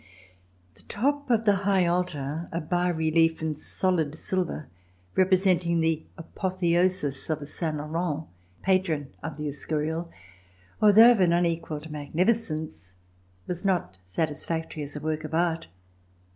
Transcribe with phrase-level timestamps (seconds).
[0.73, 4.67] The top of the high altar, a bas relief in solid silver,
[5.15, 10.09] representing the apotheosis of Saint Laurent, C258] VISIT TO PARIS Patron of the Escurial,
[10.81, 12.95] although of an unequalled magnificence,
[13.45, 15.67] was not satisfactory as a work of art.